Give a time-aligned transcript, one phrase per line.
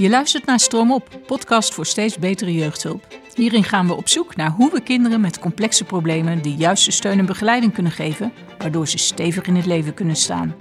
[0.00, 3.06] Je luistert naar Stroomop, podcast voor steeds betere jeugdhulp.
[3.34, 7.18] Hierin gaan we op zoek naar hoe we kinderen met complexe problemen de juiste steun
[7.18, 10.54] en begeleiding kunnen geven, waardoor ze stevig in het leven kunnen staan.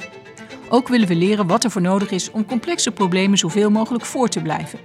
[0.70, 4.30] Ook willen we leren wat er voor nodig is om complexe problemen zoveel mogelijk voor
[4.30, 4.80] te blijven.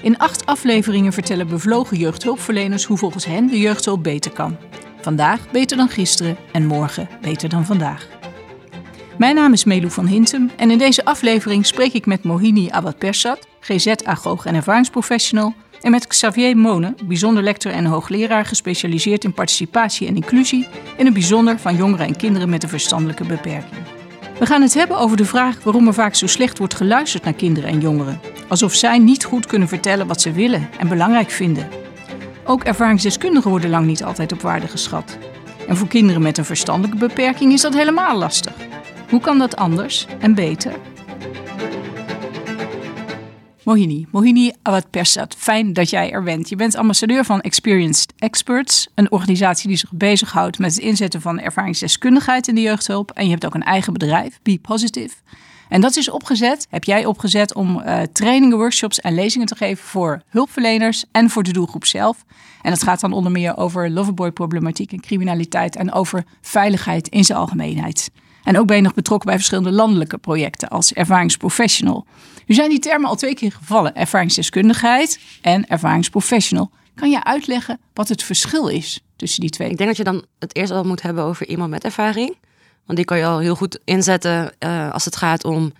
[0.00, 4.56] In acht afleveringen vertellen bevlogen jeugdhulpverleners hoe volgens hen de jeugdhulp beter kan.
[5.00, 8.21] Vandaag beter dan gisteren en morgen beter dan vandaag.
[9.18, 13.46] Mijn naam is Melu van Hintem en in deze aflevering spreek ik met Mohini Awad-Persat,
[13.60, 20.16] GZ-agoog en ervaringsprofessional, en met Xavier Monen, bijzonder lector en hoogleraar gespecialiseerd in participatie en
[20.16, 23.82] inclusie, in het bijzonder van jongeren en kinderen met een verstandelijke beperking.
[24.38, 27.32] We gaan het hebben over de vraag waarom er vaak zo slecht wordt geluisterd naar
[27.32, 31.68] kinderen en jongeren, alsof zij niet goed kunnen vertellen wat ze willen en belangrijk vinden.
[32.44, 35.18] Ook ervaringsdeskundigen worden lang niet altijd op waarde geschat.
[35.68, 38.54] En voor kinderen met een verstandelijke beperking is dat helemaal lastig.
[39.12, 40.72] Hoe kan dat anders en beter?
[43.64, 46.48] Mohini, Mohini Awad Persat, fijn dat jij er bent.
[46.48, 51.40] Je bent ambassadeur van Experienced Experts, een organisatie die zich bezighoudt met het inzetten van
[51.40, 53.10] ervaringsdeskundigheid in de jeugdhulp.
[53.10, 55.14] En je hebt ook een eigen bedrijf, Be Positive.
[55.68, 59.84] En dat is opgezet, heb jij opgezet om uh, trainingen, workshops en lezingen te geven
[59.84, 62.24] voor hulpverleners en voor de doelgroep zelf.
[62.62, 67.38] En dat gaat dan onder meer over loverboy-problematiek en criminaliteit en over veiligheid in zijn
[67.38, 68.10] algemeenheid.
[68.42, 72.06] En ook ben je nog betrokken bij verschillende landelijke projecten als ervaringsprofessional.
[72.46, 76.70] Nu zijn die termen al twee keer gevallen: ervaringsdeskundigheid en ervaringsprofessional.
[76.94, 79.70] Kan je uitleggen wat het verschil is tussen die twee?
[79.70, 82.36] Ik denk dat je dan het eerst al moet hebben over iemand met ervaring.
[82.86, 85.72] Want die kan je al heel goed inzetten uh, als het gaat om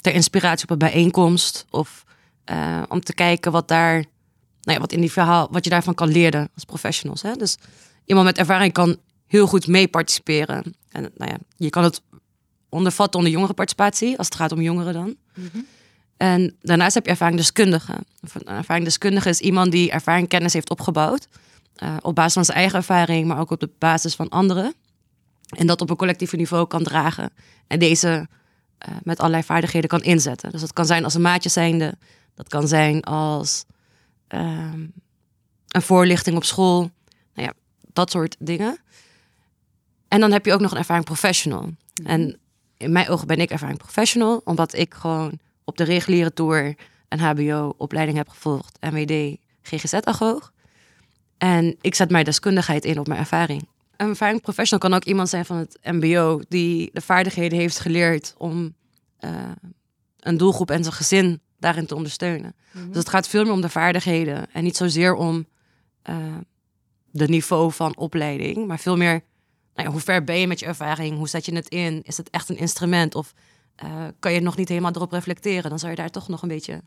[0.00, 1.66] ter inspiratie op een bijeenkomst.
[1.70, 2.04] Of
[2.50, 5.94] uh, om te kijken wat daar, nou ja, wat in die verhaal, wat je daarvan
[5.94, 7.22] kan leren als professionals.
[7.22, 7.34] Hè?
[7.34, 7.56] Dus
[8.04, 10.74] iemand met ervaring kan heel goed mee participeren.
[10.90, 12.02] En nou ja, je kan het
[12.68, 15.16] ondervatten onder jongerenparticipatie, als het gaat om jongeren dan.
[15.34, 15.66] Mm
[16.16, 17.92] En daarnaast heb je ervaringsdeskundige.
[18.20, 21.28] Een ervaringsdeskundige is iemand die ervaring kennis heeft opgebouwd.
[21.82, 24.74] Uh, op basis van zijn eigen ervaring, maar ook op de basis van anderen.
[25.48, 27.30] En dat op een collectief niveau kan dragen.
[27.66, 28.28] En deze
[28.88, 30.50] uh, met allerlei vaardigheden kan inzetten.
[30.50, 31.94] Dus dat kan zijn als een maatje zijnde.
[32.34, 33.64] Dat kan zijn als
[34.34, 34.72] uh,
[35.68, 36.90] een voorlichting op school.
[37.34, 37.52] Nou ja,
[37.92, 38.78] dat soort dingen.
[40.14, 41.62] En dan heb je ook nog een ervaring professional.
[41.62, 42.08] Mhm.
[42.08, 42.38] En
[42.76, 46.74] in mijn ogen ben ik ervaring professional, omdat ik gewoon op de reguliere tour
[47.08, 50.52] een HBO-opleiding heb gevolgd, MWD, GGZ-agoog.
[51.38, 53.68] En ik zet mijn deskundigheid in op mijn ervaring.
[53.96, 58.34] Een ervaring professional kan ook iemand zijn van het MBO die de vaardigheden heeft geleerd
[58.38, 58.74] om
[59.20, 59.30] uh,
[60.20, 62.54] een doelgroep en zijn gezin daarin te ondersteunen.
[62.72, 62.86] Mhm.
[62.86, 65.46] Dus het gaat veel meer om de vaardigheden en niet zozeer om
[66.10, 66.16] uh,
[67.10, 69.22] de niveau van opleiding, maar veel meer
[69.74, 71.16] nou ja, hoe ver ben je met je ervaring?
[71.16, 72.02] Hoe zet je het in?
[72.02, 73.14] Is het echt een instrument?
[73.14, 73.34] Of
[73.84, 75.70] uh, kan je nog niet helemaal erop reflecteren?
[75.70, 76.82] Dan zou je daar toch nog een beetje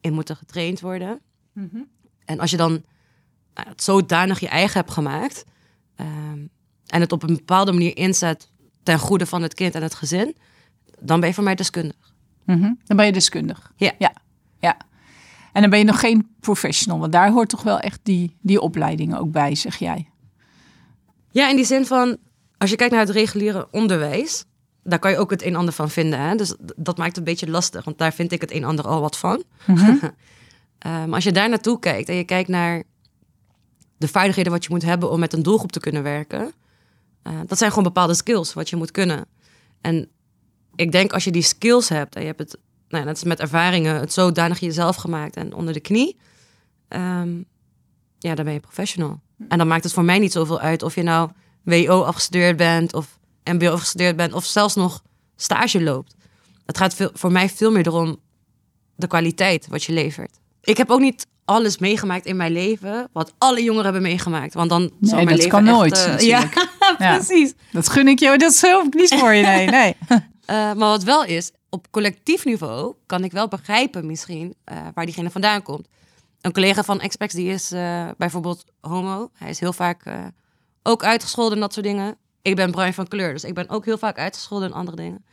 [0.00, 1.20] in moeten getraind worden.
[1.52, 1.88] Mm -hmm.
[2.24, 2.70] En als je dan
[3.54, 5.44] nou, het zodanig je eigen hebt gemaakt
[5.96, 6.50] um,
[6.86, 8.50] en het op een bepaalde manier inzet
[8.82, 10.36] ten goede van het kind en het gezin,
[11.00, 12.14] dan ben je voor mij deskundig.
[12.44, 12.78] Mm -hmm.
[12.84, 13.72] Dan ben je deskundig.
[13.76, 13.92] Ja.
[13.98, 14.12] ja.
[14.58, 14.76] ja.
[15.52, 18.60] En dan ben je nog geen professional, want daar hoort toch wel echt die, die
[18.60, 20.08] opleiding ook bij, zeg jij?
[21.34, 22.16] Ja, in die zin van,
[22.58, 24.44] als je kijkt naar het reguliere onderwijs,
[24.82, 26.20] daar kan je ook het een en ander van vinden.
[26.20, 26.34] Hè?
[26.34, 28.86] Dus dat maakt het een beetje lastig, want daar vind ik het een en ander
[28.86, 29.42] al wat van.
[29.66, 30.00] Mm -hmm.
[30.86, 32.82] um, als je daar naartoe kijkt en je kijkt naar
[33.96, 36.52] de vaardigheden wat je moet hebben om met een doelgroep te kunnen werken,
[37.24, 39.26] uh, dat zijn gewoon bepaalde skills wat je moet kunnen.
[39.80, 40.08] En
[40.74, 42.58] ik denk als je die skills hebt en je hebt het,
[42.88, 46.16] nou, net als met ervaringen, het zodanig jezelf gemaakt en onder de knie,
[46.88, 47.44] um,
[48.18, 49.20] ja, dan ben je professional.
[49.48, 51.30] En dan maakt het voor mij niet zoveel uit of je nou
[51.62, 55.02] WO afgestudeerd bent of MBO afgestudeerd bent of zelfs nog
[55.36, 56.14] stage loopt.
[56.66, 58.20] Het gaat veel, voor mij veel meer erom
[58.96, 60.38] de kwaliteit wat je levert.
[60.62, 64.54] Ik heb ook niet alles meegemaakt in mijn leven wat alle jongeren hebben meegemaakt.
[64.54, 66.20] Want dan nee, zou mijn dat leven kan echt, nooit.
[66.22, 66.48] Uh, ja,
[66.96, 67.52] precies.
[67.72, 68.38] Dat gun ik je.
[68.38, 69.42] Dat is heel niet voor je.
[69.42, 69.96] Nee, nee.
[70.08, 70.16] uh,
[70.78, 75.30] maar wat wel is, op collectief niveau kan ik wel begrijpen misschien uh, waar diegene
[75.30, 75.88] vandaan komt
[76.44, 79.30] een collega van Expex die is uh, bijvoorbeeld homo.
[79.34, 80.26] Hij is heel vaak uh,
[80.82, 82.16] ook uitgescholden en dat soort dingen.
[82.42, 85.24] Ik ben bruin van kleur, dus ik ben ook heel vaak uitgescholden en andere dingen.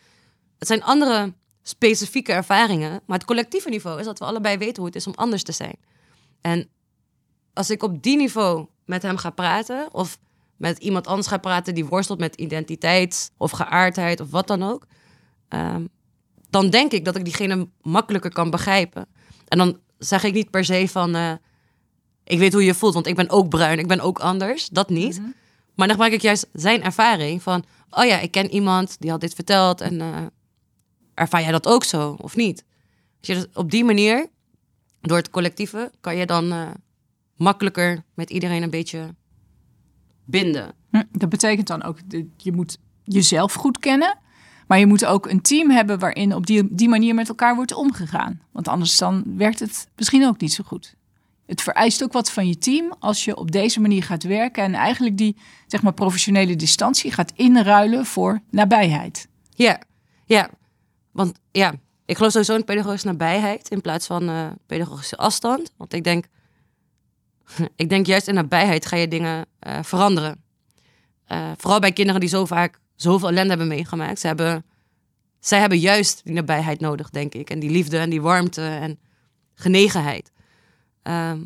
[0.58, 4.86] Het zijn andere specifieke ervaringen, maar het collectieve niveau is dat we allebei weten hoe
[4.86, 5.75] het is om anders te zijn.
[6.42, 6.69] En
[7.54, 10.19] als ik op die niveau met hem ga praten, of
[10.58, 14.86] met iemand anders ga praten die worstelt met identiteit of geaardheid of wat dan ook,
[15.50, 15.90] um,
[16.50, 19.08] dan denk ik dat ik diegene makkelijker kan begrijpen.
[19.48, 21.15] En dan zeg ik niet per se van.
[21.15, 21.31] Uh,
[22.24, 24.69] ik weet hoe je voelt, want ik ben ook bruin, ik ben ook anders.
[24.69, 25.18] Dat niet.
[25.18, 25.33] Mm -hmm.
[25.75, 27.63] Maar dan gebruik ik juist zijn ervaring van.
[27.89, 30.18] Oh ja, ik ken iemand die had dit verteld en uh,
[31.13, 32.63] ervaar jij dat ook zo of niet?
[33.19, 34.27] Als je dus op die manier,
[35.01, 36.69] door het collectieve, kan je dan eh,
[37.36, 39.15] makkelijker met iedereen een beetje
[40.25, 40.74] binden.
[40.89, 44.18] Hm, Dat betekent dan ook, dat je moet jezelf goed kennen.
[44.72, 47.74] Maar je moet ook een team hebben waarin op die, die manier met elkaar wordt
[47.74, 48.42] omgegaan.
[48.52, 50.96] Want anders dan werkt het misschien ook niet zo goed.
[51.46, 54.74] Het vereist ook wat van je team als je op deze manier gaat werken en
[54.74, 55.38] eigenlijk die
[55.68, 59.28] zeg maar, professionele distantie gaat inruilen voor nabijheid.
[59.50, 59.82] Ja,
[60.26, 60.50] ja.
[61.12, 61.74] Want ja,
[62.06, 65.72] ik geloof sowieso in pedagogische nabijheid in plaats van eh, pedagogische afstand.
[65.78, 66.26] Want ik denk,
[67.76, 70.44] ik denk juist in nabijheid ga je dingen eh, veranderen.
[71.26, 74.19] Eh, vooral bij kinderen die zo vaak zoveel ellende hebben meegemaakt.
[74.19, 74.65] Ze hebben,
[75.39, 77.50] zij hebben juist die nabijheid nodig, denk ik.
[77.50, 79.00] En die liefde en die warmte en
[79.53, 80.31] genegenheid.
[81.03, 81.39] Ehm,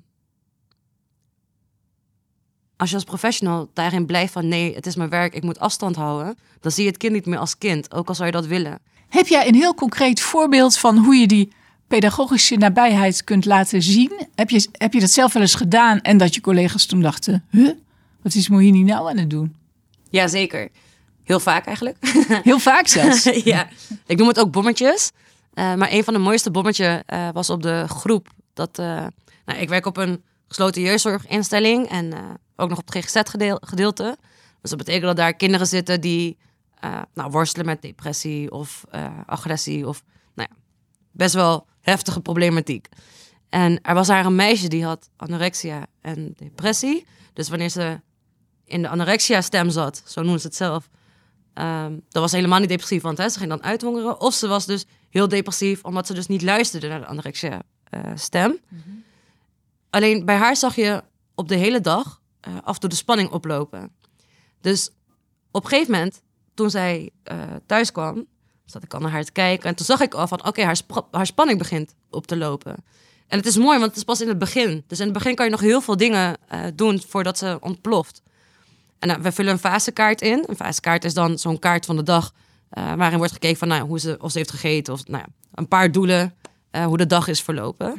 [2.77, 5.95] als je als professional daarin blijft van nee, het is mijn werk, ik moet afstand
[5.95, 8.45] houden, dan zie je het kind niet meer als kind, ook al zou je dat
[8.45, 8.79] willen.
[9.09, 11.51] Heb jij een heel concreet voorbeeld van hoe je die
[11.87, 14.27] pedagogische nabijheid kunt laten zien?
[14.35, 17.45] Heb je, heb je dat zelf wel eens gedaan en dat je collega's toen dachten,
[17.49, 17.71] huh,
[18.21, 19.55] wat is Mohini nou aan het doen?
[20.09, 20.69] Ja, zeker.
[21.25, 21.97] Heel vaak eigenlijk.
[22.43, 23.23] Heel vaak zelfs.
[23.53, 23.67] ja,
[24.05, 25.11] ik noem het ook bommetjes.
[25.53, 28.29] Eh, maar een van de mooiste bommetjes eh, was op de groep.
[28.53, 29.05] Dat, eh,
[29.45, 32.13] nou, ik werk op een gesloten jeugdzorginstelling en
[32.55, 34.17] ook nog op het GGZ-gedeelte.
[34.61, 36.37] Dus dat betekent dat daar kinderen zitten die
[37.13, 38.83] nou, worstelen met depressie of
[39.25, 40.57] agressie of nou ja,
[41.11, 42.87] best wel heftige problematiek.
[43.49, 47.05] En er was daar een meisje die had anorexia en depressie.
[47.33, 47.99] Dus wanneer ze
[48.65, 50.89] in de anorexia-stem zat, zo noemen ze het zelf,
[51.55, 54.21] Ehm dat was helemaal niet depressief, want hè, ze ging dan uithongeren.
[54.21, 58.59] Of ze was dus heel depressief, omdat ze dus niet luisterde naar de anorexia-stem.
[59.89, 61.03] Alleen bij haar zag je
[61.35, 63.91] op de hele dag eh, af en toe de spanning oplopen.
[64.61, 64.89] Dus
[65.51, 66.21] op een gegeven moment,
[66.53, 68.25] toen zij eh, thuis kwam,
[68.65, 69.69] zat ik al naar haar te kijken.
[69.69, 70.79] En toen zag ik al van, oké, haar,
[71.11, 72.75] haar spanning begint op te lopen.
[73.27, 74.83] En het is mooi, want het is pas in het begin.
[74.87, 76.37] Dus in het begin kan je nog heel veel dingen
[76.75, 78.21] doen voordat ze ontploft.
[79.05, 80.43] En nou, we vullen een fasekaart in.
[80.47, 82.33] Een fasekaart is dan zo'n kaart van de dag...
[82.69, 84.93] eh, waarin wordt gekeken van nou, hoe ze, of ze heeft gegeten...
[84.93, 86.35] of nou ja, een paar doelen,
[86.71, 87.97] eh, hoe de dag is verlopen.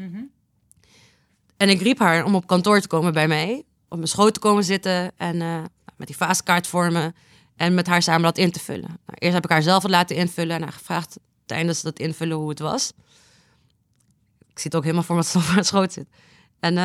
[1.57, 3.65] En ik riep haar om op kantoor te komen bij mij.
[3.89, 5.63] Op mijn schoot te komen zitten en eh,
[5.97, 7.15] met die fasekaart vormen.
[7.57, 8.89] En met haar samen dat in te vullen.
[8.89, 12.37] Nou, eerst heb ik haar zelf het laten invullen en haar gevraagd tijdens dat invullen
[12.37, 12.93] hoe het was.
[14.39, 16.07] Ik zie het ook helemaal voor dat ze op haar schoot zit.
[16.61, 16.77] En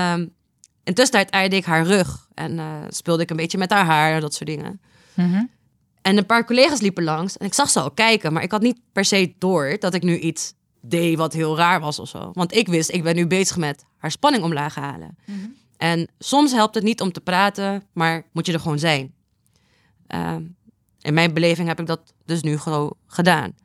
[0.84, 4.14] in tussentijd aaide ik haar rug en eh, speelde ik een beetje met haar haar
[4.14, 4.82] en dat soort dingen.
[6.02, 8.62] En een paar collega's liepen langs en ik zag ze al kijken, maar ik had
[8.62, 12.30] niet per se door dat ik nu iets deed wat heel raar was of zo.
[12.34, 15.18] Want ik wist, ik ben nu bezig met haar spanning omlaag halen.
[15.78, 19.14] En soms helpt het niet om te praten, maar moet je er gewoon zijn.
[20.08, 20.44] Ehm,
[21.00, 23.56] in mijn beleving heb ik dat dus nu gewoon gedaan.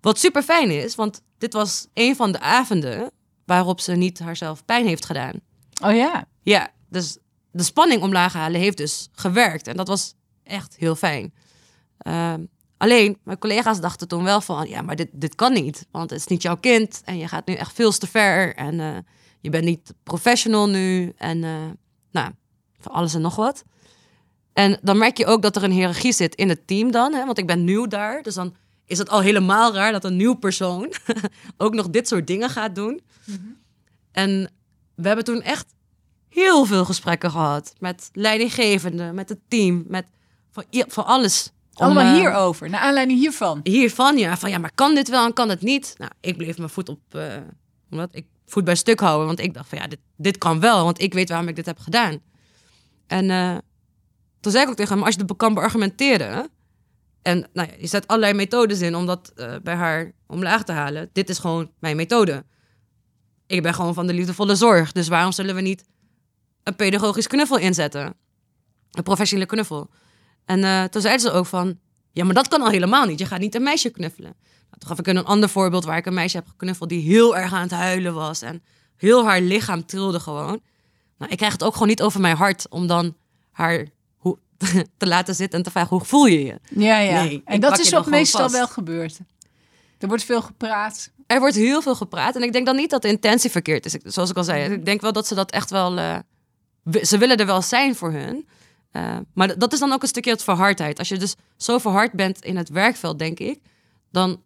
[0.00, 3.10] Wat super fijn is, want dit was een van de avonden
[3.44, 5.40] waarop ze niet haarzelf pijn heeft gedaan.
[5.82, 6.24] Oh ja.
[6.42, 7.18] Ja, dus
[7.50, 9.66] de spanning omlaag halen heeft dus gewerkt.
[9.66, 11.34] En dat was echt heel fijn.
[11.98, 12.44] Ehm,
[12.76, 14.68] alleen, mijn collega's dachten toen wel van...
[14.68, 17.02] ja, maar dit, dit kan niet, want het is niet jouw kind...
[17.04, 18.96] en je gaat nu echt veel te ver en eh,
[19.40, 21.12] je bent niet professional nu...
[21.16, 21.70] en eh,
[22.10, 22.30] nou,
[22.78, 23.64] van alles en nog wat.
[24.52, 27.14] En dan merk je ook dat er een hiërarchie zit in het team dan.
[27.14, 27.24] Hè?
[27.24, 29.92] Want ik ben nieuw daar, dus dan is het al helemaal raar...
[29.92, 30.92] dat een nieuw persoon
[31.56, 33.00] ook nog dit soort dingen gaat doen.
[34.12, 34.50] En
[34.94, 35.74] we hebben toen echt
[36.36, 37.72] heel veel gesprekken gehad.
[37.78, 40.06] Met leidinggevenden, met het team, met
[40.50, 41.50] van, van alles.
[41.72, 43.60] Allemaal eh, hierover, naar aanleiding hiervan.
[43.62, 44.36] Hiervan, ja.
[44.36, 45.94] Van ja, maar kan dit wel en kan het niet?
[45.98, 47.00] Nou, ik bleef mijn voet op...
[47.08, 47.36] eh,
[47.90, 49.26] omdat ik voet bij stuk houden.
[49.26, 50.84] Want ik dacht van ja, dit, dit kan wel.
[50.84, 52.18] Want ik weet waarom ik dit heb gedaan.
[53.06, 53.56] En eh,
[54.40, 56.48] toen zei ik ook tegen hem, als je het kan beargumenteren...
[57.22, 61.10] En nou ja, je zet allerlei methodes in om dat bij haar omlaag te halen.
[61.12, 62.44] Dit is gewoon mijn methode.
[63.46, 64.92] Ik ben gewoon van de liefdevolle zorg.
[64.92, 65.84] Dus waarom zullen we niet
[66.66, 68.14] een pedagogisch knuffel inzetten?
[68.90, 69.90] Een professionele knuffel.
[70.44, 71.78] En eh, toen zeiden ze ook van...
[72.12, 73.18] Ja, maar dat kan al helemaal niet.
[73.18, 74.34] Je gaat niet een meisje knuffelen.
[74.40, 76.88] Nou, toen gaf ik een ander voorbeeld waar ik een meisje heb geknuffeld...
[76.88, 78.42] die heel erg aan het huilen was.
[78.42, 78.62] En
[78.96, 80.60] heel haar lichaam trilde gewoon.
[81.18, 82.68] Nou, ik krijg het ook gewoon niet over mijn hart...
[82.68, 83.16] om dan
[83.50, 84.38] haar hoe,
[84.98, 85.96] te laten zitten en te vragen...
[85.96, 86.60] hoe voel je je?
[86.68, 87.22] Ja, ja.
[87.22, 88.54] Nee, en dat is gewoon meestal vast.
[88.54, 89.18] wel gebeurd.
[89.98, 91.10] Er wordt veel gepraat.
[91.26, 92.36] Er wordt heel veel gepraat.
[92.36, 93.96] En ik denk dan niet dat de intentie verkeerd is.
[94.02, 95.98] Zoals ik al zei, ik denk wel dat ze dat echt wel...
[95.98, 96.18] eh,
[97.02, 98.48] ze willen er wel zijn voor hun.
[98.90, 100.98] Eh, maar dat is dan ook een stukje het verhardheid.
[100.98, 103.60] Als je dus zo verhard bent in het werkveld, denk ik...
[104.10, 104.42] dan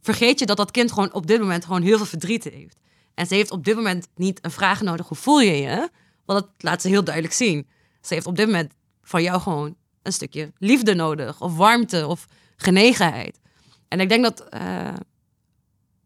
[0.00, 2.76] vergeet je dat dat kind gewoon op dit moment gewoon heel veel verdriet heeft.
[3.14, 5.90] En ze heeft op dit moment niet een vraag nodig, hoe voel je je?
[6.24, 7.68] Want dat laat ze heel duidelijk zien.
[8.00, 11.40] Ze heeft op dit moment van jou gewoon een stukje liefde nodig.
[11.40, 13.40] Of warmte of genegenheid.
[13.88, 14.40] En ik denk dat...
[14.40, 14.94] eh,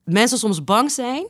[0.04, 1.28] mensen soms bang zijn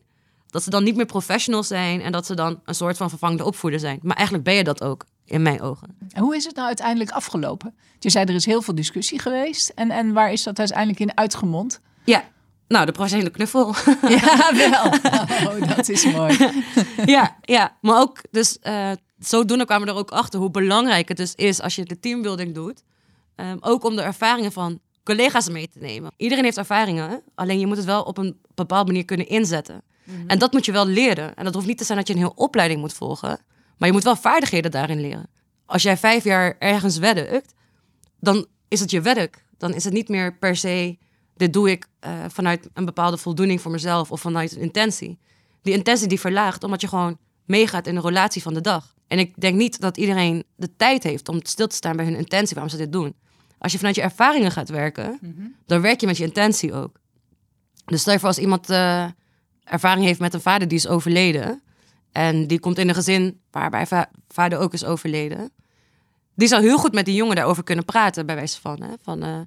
[0.51, 3.45] dat ze dan niet meer professional zijn en dat ze dan een soort van vervangende
[3.45, 3.99] opvoeder zijn.
[4.03, 5.97] Maar eigenlijk ben je dat ook in mijn ogen.
[6.13, 7.75] En hoe is het nou uiteindelijk afgelopen?
[7.99, 9.69] Je zei er is heel veel discussie geweest.
[9.69, 11.81] En, en waar is dat uiteindelijk in uitgemond?
[12.05, 12.25] Ja,
[12.69, 13.75] nou, de professionele knuffel.
[14.09, 14.87] Ja, wel.
[15.51, 16.37] Oh, dat is mooi.
[17.15, 21.17] ja, ja, maar ook dus uh, zodoende kwamen we er ook achter hoe belangrijk het
[21.17, 22.83] dus is als je de teambuilding doet.
[23.37, 26.13] Um, ook om de ervaringen van collega's mee te nemen.
[26.17, 29.83] Iedereen heeft ervaringen, alleen je moet het wel op een bepaalde manier kunnen inzetten.
[30.27, 31.35] En dat moet je wel leren.
[31.35, 33.41] En dat hoeft niet te zijn dat je een hele opleiding moet volgen,
[33.77, 35.29] maar je moet wel vaardigheden daarin leren.
[35.67, 37.55] Als jij vijf jaar ergens werkt,
[38.21, 39.45] dan is het je werk.
[39.59, 40.99] Dan is het niet meer per se,
[41.37, 45.19] dit doe ik uh, vanuit een bepaalde voldoening voor mezelf of vanuit een intentie.
[45.63, 48.95] Die intentie die verlaagt, omdat je gewoon meegaat in de relatie van de dag.
[49.07, 52.17] En ik denk niet dat iedereen de tijd heeft om stil te staan bij hun
[52.17, 53.15] intentie, waarom ze dit doen.
[53.59, 55.47] Als je vanuit je ervaringen gaat werken, mhm.
[55.67, 57.01] dan werk je met je intentie ook.
[57.85, 59.07] Dus stel je voor als iemand uh,
[59.71, 61.63] ervaring heeft met een vader die is overleden.
[62.13, 63.87] En die komt in een gezin waarbij
[64.29, 65.51] vader ook is overleden.
[66.35, 68.83] Die zou heel goed met die jongen daarover kunnen praten, bij wijze van.
[68.83, 68.93] Hè?
[69.03, 69.41] van uh,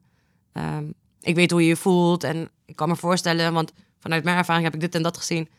[0.53, 4.38] um, ik weet hoe je je voelt en ik kan me voorstellen, want vanuit mijn
[4.38, 5.50] ervaring heb ik dit en dat gezien.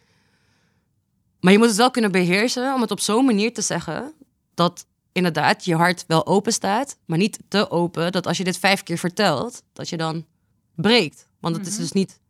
[1.40, 4.12] Maar je moet het wel kunnen beheersen om het op zo'n manier te zeggen
[4.54, 8.59] dat inderdaad je hart wel open staat, maar niet te open dat als je dit
[8.59, 10.26] vijf keer vertelt, dat je dan
[10.75, 11.28] breekt.
[11.40, 11.83] Want het is mhm.
[11.83, 12.21] dus niet,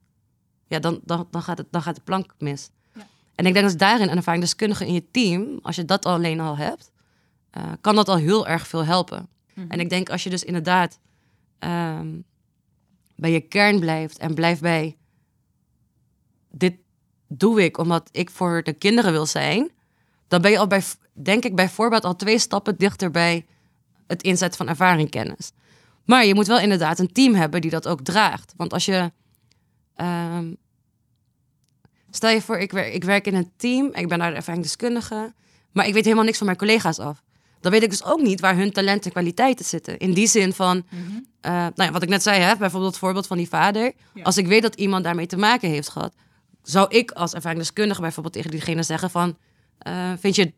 [0.67, 2.71] ja, dan, dan, dan, gaat, het, dan gaat de plank mis.
[2.95, 3.07] Ja.
[3.35, 6.57] En ik denk dat daarin een ervaringsdeskundige in je team, als je dat alleen al
[6.57, 6.91] hebt,
[7.59, 9.29] uh, kan dat al heel erg veel helpen.
[9.55, 9.71] Mhm.
[9.71, 10.99] En ik denk als je dus inderdaad
[11.59, 12.25] um,
[13.17, 14.97] bij je kern blijft en blijft bij
[16.51, 16.75] dit
[17.29, 19.71] doe ik omdat ik voor de kinderen wil zijn,
[20.29, 23.47] dan ben je al bij, denk ik bijvoorbeeld al twee stappen dichter bij
[24.07, 25.53] het inzetten van ervaring kennis.
[26.05, 28.55] Maar je moet wel inderdaad een team hebben die dat ook draagt.
[28.57, 29.13] Want als je.
[29.97, 30.57] Um,
[32.11, 35.33] stel je voor, ik werk, ik werk in een team, ik ben daar de ervaringsdeskundige,
[35.73, 37.23] maar ik weet helemaal niks van mijn collega's af.
[37.61, 39.99] Dan weet ik dus ook niet waar hun talenten en kwaliteiten zitten.
[39.99, 43.27] In die zin van, mm nou ja, wat ik net zei, hè, bijvoorbeeld het voorbeeld
[43.27, 43.93] van die vader.
[44.23, 46.15] Als ik weet dat iemand daarmee te maken heeft gehad,
[46.63, 49.37] zou ik als ervaringsdeskundige bijvoorbeeld tegen diegene zeggen van...
[49.89, 50.53] Uh, vind je,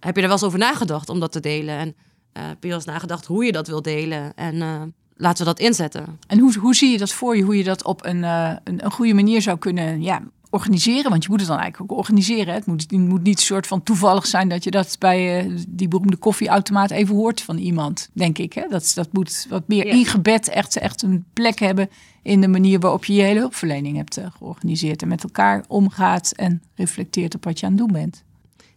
[0.00, 1.76] heb je er wel eens over nagedacht om dat te delen?
[1.76, 4.34] En uh, heb je wel eens nagedacht hoe je dat wil delen?
[4.34, 6.18] En laten we dat inzetten.
[6.26, 7.42] En hoe, hoe zie je dat voor je?
[7.42, 11.10] Hoe je dat op een, een, een, goede manier zou kunnen ja, organiseren?
[11.10, 12.54] Want je moet het dan eigenlijk ook organiseren.
[12.54, 15.88] Het moet, het moet niet een soort van toevallig zijn dat je dat bij die
[15.88, 18.52] beroemde koffieautomaat even hoort van iemand, denk ik.
[18.52, 18.68] Hè?
[18.68, 21.88] Dat, dat moet wat meer ingebed echt, echt een plek hebben
[22.22, 26.32] in de manier waarop je je hele hulpverlening hebt uh, georganiseerd en met elkaar omgaat
[26.32, 28.24] en reflecteert op wat je aan het doen bent.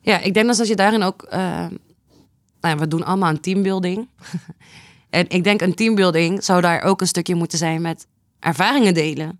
[0.01, 1.69] Ja, ik denk dat als je daarin ook, nou
[2.60, 4.08] ja, we doen allemaal een teambuilding.
[5.09, 8.07] en ik denk een teambuilding zou daar ook een stukje moeten zijn met
[8.39, 9.39] ervaringen delen.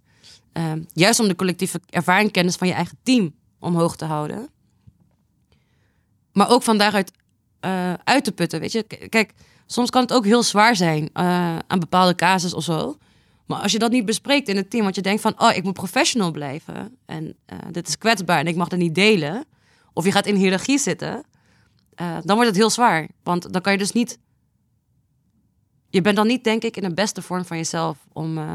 [0.53, 4.49] Uh, juist om de collectieve ervaringkennis van je eigen team omhoog te houden.
[6.33, 7.11] Maar ook van daaruit
[7.65, 8.83] uh, uit te putten, weet je.
[9.09, 9.33] Kijk,
[9.65, 11.09] soms kan het ook heel zwaar zijn
[11.67, 12.97] aan bepaalde casus of zo.
[13.45, 15.63] Maar als je dat niet bespreekt in het team, want je denkt van, oh, ik
[15.63, 19.45] moet professional blijven en uh, dit is kwetsbaar en ik mag dat niet delen,
[19.93, 21.23] of je gaat in hiërarchie zitten,
[21.95, 23.07] dan wordt het heel zwaar.
[23.23, 24.19] Want dan kan je dus niet,
[25.89, 28.51] je bent dan niet, denk ik, in de beste vorm van jezelf om uh,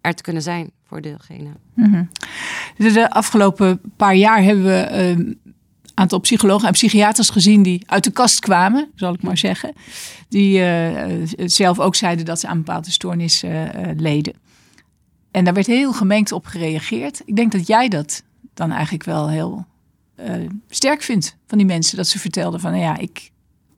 [0.00, 1.50] er te kunnen zijn voor degene.
[1.74, 2.10] Mm -hmm.
[2.76, 5.32] De afgelopen paar jaar hebben we ehm,
[5.96, 9.72] aantal psychologen en psychiaters gezien die uit de kast kwamen, zal ik maar zeggen.
[10.28, 14.34] Die uh, zelf ook zeiden dat ze aan bepaalde stoornissen uh, leden.
[15.30, 17.22] En daar werd heel gemengd op gereageerd.
[17.24, 18.22] Ik denk dat jij dat
[18.54, 19.66] dan eigenlijk wel heel
[20.68, 21.96] sterk vindt van die mensen.
[21.96, 23.30] Dat ze vertelden van, nou ja, ik,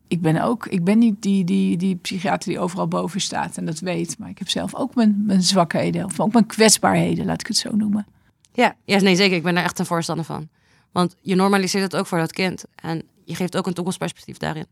[0.08, 3.64] ik ben ook, ik ben niet die, die, die psychiater die overal boven staat en
[3.64, 4.18] dat weet.
[4.18, 7.56] Maar ik heb zelf ook mijn, mijn zwakheden, of ook mijn kwetsbaarheden, laat ik het
[7.56, 8.06] zo noemen.
[8.52, 9.36] Ja, ja, nee, zeker.
[9.36, 10.48] Ik ben daar echt een voorstander van.
[10.92, 12.64] Want je normaliseert het ook voor dat kind.
[12.74, 14.66] En je geeft ook een toekomstperspectief daarin.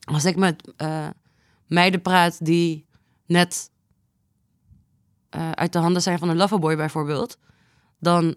[0.00, 1.06] Als ik met uh,
[1.66, 2.86] meiden praat die
[3.26, 3.70] net
[5.36, 7.38] uh, uit de handen zijn van een loverboy bijvoorbeeld,
[7.98, 8.34] dan,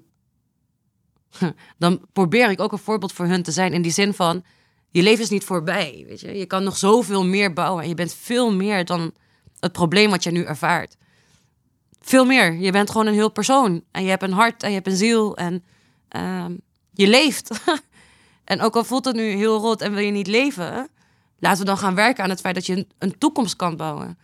[1.77, 4.43] dan probeer ik ook een voorbeeld voor hun te zijn in die zin van
[4.93, 6.37] je leven is niet voorbij, weet je.
[6.37, 9.13] Je kan nog zoveel meer bouwen en je bent veel meer dan
[9.59, 10.95] het probleem wat je nu ervaart.
[12.01, 12.53] Veel meer.
[12.53, 14.95] Je bent gewoon een heel persoon en je hebt een hart en je hebt een
[14.95, 15.63] ziel en
[16.15, 16.45] uh,
[16.93, 17.49] je leeft.
[18.51, 20.89] en ook al voelt het nu heel rot en wil je niet leven,
[21.39, 24.17] laten we dan gaan werken aan het feit dat je een, toekomst kan bouwen.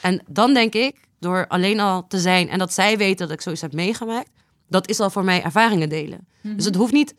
[0.00, 3.42] En dan denk ik, door alleen al te zijn en dat zij weten dat ik
[3.42, 4.30] zoiets heb meegemaakt,
[4.68, 6.28] dat is al voor mij ervaringen delen.
[6.40, 6.56] Mhm.
[6.56, 7.14] Dus het hoeft niet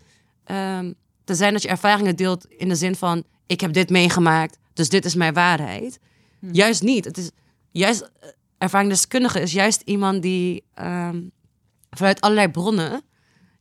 [0.51, 0.95] um,
[1.27, 4.89] te zijn dat je ervaringen deelt in de zin van: ik heb dit meegemaakt, dus
[4.89, 5.99] dit is mijn waarheid.
[6.39, 6.53] Mhm.
[6.53, 7.05] Juist niet.
[7.05, 7.29] Het is
[7.71, 8.11] juist
[8.57, 11.31] ervaringsdeskundige is juist iemand die um,
[11.89, 13.01] vanuit allerlei bronnen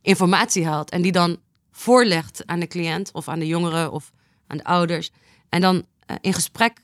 [0.02, 1.37] informatie haalt en die dan
[1.70, 4.12] voorlegt aan de cliënt of aan de jongeren of
[4.46, 5.11] aan de ouders.
[5.49, 6.80] En dan eh, in gesprek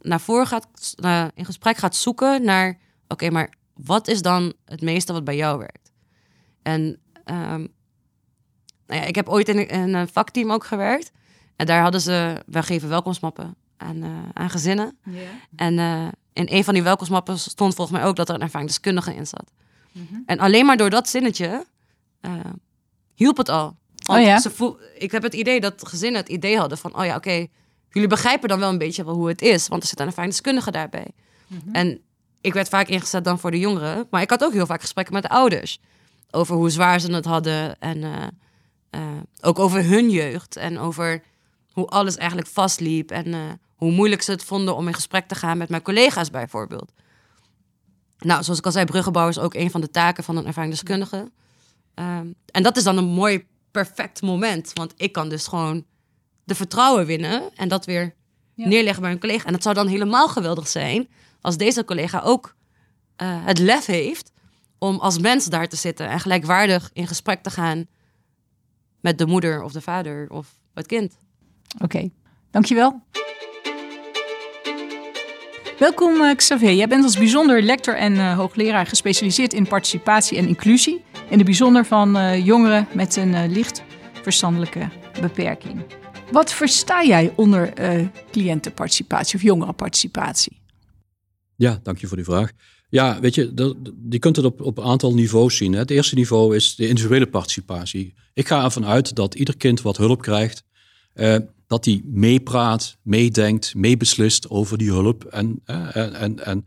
[0.00, 4.80] naar voren gaat, uh, in gesprek gaat zoeken naar, oké, maar wat is dan het
[4.80, 5.92] meeste wat bij jou werkt?
[6.62, 7.68] En um,
[8.86, 11.12] nou ja, ik heb ooit in een, vakteam ook gewerkt.
[11.56, 14.98] En daar hadden ze, we geven welkomstmappen aan, uh, aan gezinnen.
[15.56, 19.14] En uh, in een van die welkomstmappen stond volgens mij ook dat er een ervaringsdeskundige
[19.14, 19.50] in zat.
[19.92, 20.22] Mm -hmm.
[20.26, 21.66] En alleen maar door dat zinnetje
[22.20, 22.32] uh,
[23.14, 23.76] hielp het al.
[24.02, 24.40] Want oh ja?
[24.40, 27.50] Ze ik heb het idee dat gezinnen het idee hadden van, oh ja, oké, okay,
[27.90, 30.70] jullie begrijpen dan wel een beetje wel hoe het is, want er zit een ervaringsdeskundige
[30.70, 31.10] daarbij.
[31.46, 31.74] Mm -hmm.
[31.74, 32.00] En
[32.40, 35.14] ik werd vaak ingezet dan voor de jongeren, maar ik had ook heel vaak gesprekken
[35.14, 35.80] met de ouders
[36.30, 38.02] over hoe zwaar ze het hadden en
[38.94, 39.06] uh, uh,
[39.40, 41.22] ook over hun jeugd en over
[41.72, 43.38] hoe alles eigenlijk vastliep en uh,
[43.76, 46.92] hoe moeilijk ze het vonden om in gesprek te gaan met mijn collega's bijvoorbeeld.
[48.18, 51.30] Nou, zoals ik al zei, bruggenbouw is ook een van de taken van een ervaringsdeskundige.
[51.94, 55.84] Um, en dat is dan een mooi, perfect moment, want ik kan dus gewoon
[56.44, 58.14] de vertrouwen winnen en dat weer
[58.54, 58.68] ja.
[58.68, 59.46] neerleggen bij een collega.
[59.46, 61.08] En het zou dan helemaal geweldig zijn
[61.40, 62.54] als deze collega ook
[63.22, 64.32] uh, het lef heeft
[64.78, 67.86] om als mens daar te zitten en gelijkwaardig in gesprek te gaan
[69.02, 71.18] met de moeder of de vader of het kind.
[71.74, 72.10] Oké, okay.
[72.50, 73.02] dankjewel.
[75.78, 76.74] Welkom uh, Xavier.
[76.74, 81.04] Jij bent als bijzonder lector en uh, hoogleraar gespecialiseerd in participatie en inclusie.
[81.28, 83.82] In het bijzonder van uh, jongeren met een licht
[84.22, 84.88] verstandelijke
[85.20, 85.84] beperking.
[86.30, 87.72] Wat versta jij onder
[88.30, 90.60] cliëntenparticipatie of jongerenparticipatie?
[91.56, 92.50] Ja, dank je voor die vraag.
[92.92, 93.74] Ja, weet je,
[94.10, 95.72] je kunt het op, op een aantal niveaus zien.
[95.72, 95.78] Hè.
[95.78, 98.14] Het eerste niveau is de individuele participatie.
[98.34, 100.64] Ik ga ervan uit dat ieder kind wat hulp krijgt,
[101.14, 105.24] eh, dat hij meepraat, meedenkt, meebeslist over die hulp.
[105.24, 106.66] En, en, en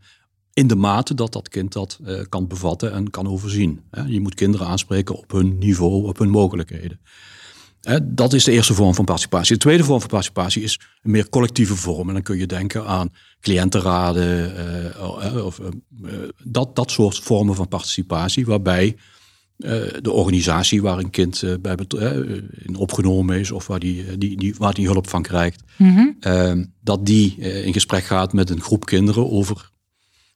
[0.52, 3.80] in de mate dat dat kind dat eh, kan bevatten en kan overzien.
[3.90, 4.02] Hè.
[4.02, 7.00] Je moet kinderen aanspreken op hun niveau, op hun mogelijkheden.
[8.02, 9.54] Dat is de eerste vorm van participatie.
[9.54, 12.08] De tweede vorm van participatie is een meer collectieve vorm.
[12.08, 14.54] En dan kun je denken aan cliëntenraden,
[15.34, 16.10] uh, of, uh,
[16.44, 18.96] dat, dat soort vormen van participatie, waarbij
[20.00, 21.76] de organisatie waar een kind bij
[22.50, 26.72] in opgenomen is of waar die, die, die, waar die hulp van krijgt, mm -hmm.
[26.80, 29.70] dat die in gesprek gaat met een groep kinderen over,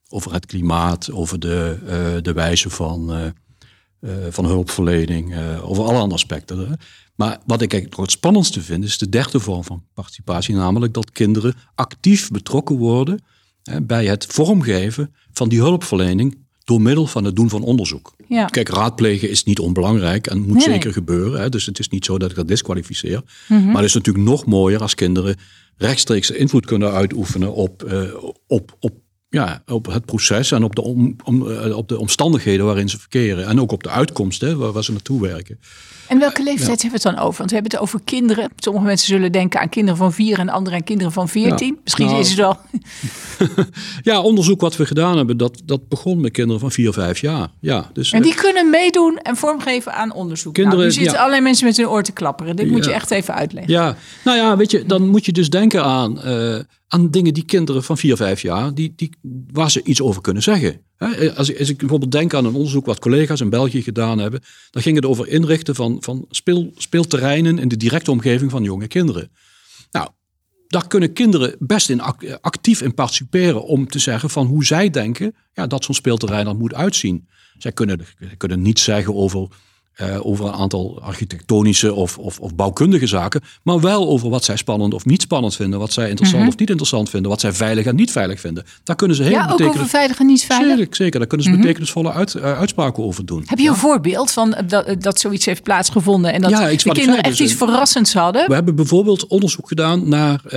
[0.08, 3.32] over het klimaat, over de, de wijze van,
[4.30, 6.78] van hulpverlening, over alle andere aspecten.
[7.20, 10.94] Maar wat ik eigenlijk nog het spannendste vind, is de derde vorm van participatie, namelijk
[10.94, 13.22] dat kinderen actief betrokken worden
[13.62, 18.14] hè, bij het vormgeven van die hulpverlening door middel van het doen van onderzoek.
[18.28, 18.44] Ja.
[18.46, 21.40] Kijk, raadplegen is niet onbelangrijk en moet zeker gebeuren.
[21.40, 23.22] Hè, dus het is niet zo dat ik dat disqualificeer.
[23.48, 23.66] Mhm.
[23.66, 25.36] Maar het is natuurlijk nog mooier als kinderen
[25.76, 28.14] rechtstreeks invloed kunnen uitoefenen op, uh,
[28.46, 28.92] op, op
[29.30, 32.98] ja, op het proces en op de, om, om, eh, op de omstandigheden waarin ze
[32.98, 33.46] verkeren.
[33.46, 35.58] En ook op de uitkomsten waar, waar ze naartoe werken.
[36.08, 37.38] En welke leeftijd hebben we het dan over?
[37.38, 38.50] Want we hebben het over kinderen.
[38.56, 41.78] Sommige mensen zullen denken aan kinderen van vier en anderen aan kinderen van veertien.
[41.82, 42.56] Misschien nou, is het wel.
[44.12, 47.48] ja, onderzoek wat we gedaan hebben, dat, dat begon met kinderen van vier, vijf jaar.
[47.60, 50.54] Ja, dus, en die eh, kunnen meedoen en vormgeven aan onderzoek.
[50.54, 51.18] Kinderen, nou, nu zitten ja.
[51.18, 52.56] allerlei mensen met hun oor te klapperen.
[52.56, 53.72] Dit moet je echt even uitleggen.
[53.72, 56.20] Ja, nou ja, weet je, dan moet je dus denken aan...
[56.26, 56.58] Uh,
[56.92, 59.10] aan dingen die kinderen van 4, 5 jaar, die, die,
[59.52, 60.80] waar ze iets over kunnen zeggen.
[61.36, 64.40] Als ik, als ik bijvoorbeeld denk aan een onderzoek wat collega's in België gedaan hebben,
[64.70, 68.86] dan ging het over inrichten van, van speel, speelterreinen in de directe omgeving van jonge
[68.86, 69.30] kinderen.
[69.90, 70.08] Nou,
[70.66, 72.00] daar kunnen kinderen best in
[72.40, 76.56] actief in participeren om te zeggen van hoe zij denken ja, dat zo'n speelterrein er
[76.56, 77.28] moet uitzien.
[77.58, 78.00] Zij kunnen,
[78.36, 79.48] kunnen niets zeggen over
[80.00, 84.56] uh, over een aantal architectonische of, of, of, bouwkundige zaken, maar wel over wat zij
[84.56, 86.52] spannend of niet spannend vinden, wat zij interessant mhm.
[86.52, 88.64] of niet interessant vinden, wat zij veilig en niet veilig vinden.
[88.84, 90.76] Daar kunnen ze heel ja, ook over veilig en niet veilig.
[90.76, 91.18] Zeker, zeker.
[91.18, 93.42] daar kunnen ze mm betekenisvolle uit, uh, uitspraken over doen.
[93.46, 97.22] Heb je een voorbeeld van dat, dat zoiets heeft plaatsgevonden en dat ja, de kinderen
[97.22, 98.46] echt dus iets verrassends hadden?
[98.46, 100.52] We hebben bijvoorbeeld onderzoek gedaan naar, uh,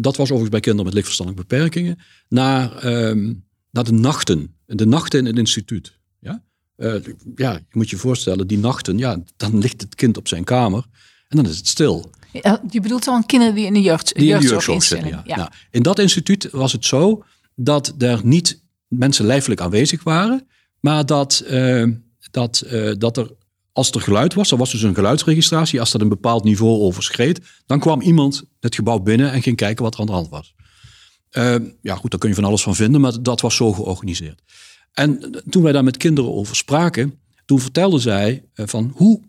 [0.00, 3.34] dat was overigens bij kinderen met lichtverstandelijke beperkingen, naar, uh,
[3.70, 5.98] naar de nachten, de nachten in het instituut.
[6.80, 6.94] Ja?
[6.94, 10.44] Uh, ja, je moet je voorstellen, die nachten, ja, dan ligt het kind op zijn
[10.44, 10.84] kamer
[11.28, 12.10] en dan is het stil.
[12.32, 15.08] Ja, je bedoelt dan kinderen die in de jeugd, die jeugdzorg in zitten.
[15.08, 15.22] Ja.
[15.24, 15.36] ja.
[15.36, 20.48] Nou, in dat instituut was het zo dat er niet mensen lijfelijk aanwezig waren,
[20.80, 21.86] maar dat, uh,
[22.30, 23.30] dat, uh, dat er,
[23.72, 27.40] als er geluid was, er was dus een geluidsregistratie, als dat een bepaald niveau overschreed,
[27.66, 30.54] dan kwam iemand het gebouw binnen en ging kijken wat er aan de hand was.
[31.82, 34.42] ja, goed, daar kun je van alles van vinden, maar dat was zo georganiseerd.
[34.92, 39.20] En toen wij daar met kinderen over spraken, toen vertelde zij eh, van hoe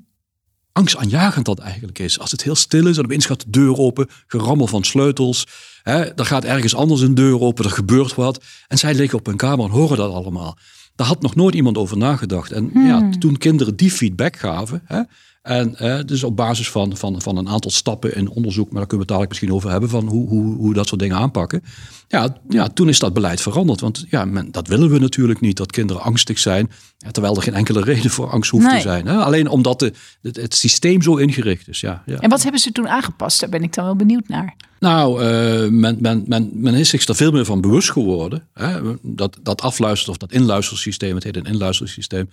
[0.71, 2.19] angstaanjagend dat eigenlijk is.
[2.19, 5.47] Als het heel stil is en opeens gaat de deur open, gerammel van sleutels.
[5.84, 8.43] Hè, er gaat ergens anders een deur open, er gebeurt wat.
[8.67, 10.58] En zij liggen op hun kamer en horen dat allemaal.
[10.95, 12.52] daar had nog nooit iemand over nagedacht.
[12.52, 12.88] En Hmm.
[12.88, 15.02] ja, toen kinderen die feedback gaven, hè,
[15.41, 18.88] en eh, dus op basis van, van, van een aantal stappen in onderzoek, maar daar
[18.88, 21.17] kunnen we het dadelijk misschien over hebben, van hoe, hoe, hoe we dat soort dingen
[21.17, 21.63] aanpakken.
[22.08, 23.80] Ja, ja, toen is dat beleid veranderd.
[23.80, 26.71] Want ja, men, dat willen we natuurlijk niet, dat kinderen angstig zijn.
[27.12, 28.75] Terwijl er geen enkele reden voor angst hoeft Nee.
[28.75, 29.08] te zijn.
[29.08, 29.15] Hè?
[29.15, 31.80] Alleen omdat de, het, het systeem zo ingericht is.
[31.80, 32.19] Ja, ja.
[32.19, 33.39] En wat hebben ze toen aangepast?
[33.39, 34.56] Daar ben ik dan wel benieuwd naar.
[34.80, 38.47] Nou, eh, men, men, men, men is zich er veel meer van bewust geworden.
[38.54, 38.80] Hè?
[39.01, 42.30] Dat, dat afluisteren of dat inluistersysteem, het heet een inluistersysteem.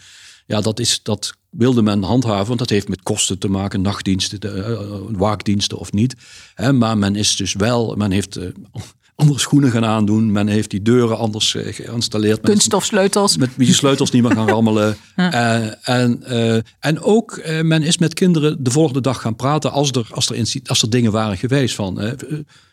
[0.48, 4.40] Ja, dat, is, dat wilde men handhaven, want dat heeft met kosten te maken, nachtdiensten,
[4.40, 6.14] de, eh, waakdiensten of niet.
[6.54, 6.72] Hè?
[6.72, 8.48] Maar men is dus wel, men heeft eh,
[9.14, 12.38] andere schoenen gaan aandoen, men heeft die deuren anders eh, geïnstalleerd.
[12.38, 13.36] Is Kunststofsleutels.
[13.36, 14.96] met wie je sleutels niet meer gaan rammelen.
[15.14, 19.72] Eh, en, eh, en ook, eh, men is met kinderen de volgende dag gaan praten
[19.72, 22.16] als er, als er, als er dingen waren geweest van.